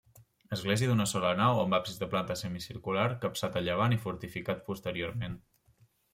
Església 0.55 0.87
d'una 0.91 1.05
sola 1.11 1.33
nau 1.39 1.61
amb 1.63 1.77
absis 1.79 1.99
de 2.03 2.07
planta 2.13 2.37
semicircular 2.41 3.05
capçat 3.27 3.61
a 3.63 3.65
llevant 3.67 3.95
i 3.99 4.01
fortificat 4.09 4.67
posteriorment. 4.73 5.39